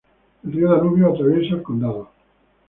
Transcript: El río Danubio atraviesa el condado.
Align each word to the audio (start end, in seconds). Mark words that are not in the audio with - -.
El 0.43 0.53
río 0.53 0.71
Danubio 0.71 1.11
atraviesa 1.13 1.53
el 1.53 1.61
condado. 1.61 2.09